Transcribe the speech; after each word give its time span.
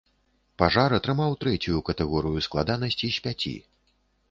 Пажар 0.61 0.95
атрымаў 0.99 1.35
трэцюю 1.43 1.83
катэгорыю 1.91 2.39
складанасці 2.49 3.13
з 3.19 3.25
пяці. 3.29 3.55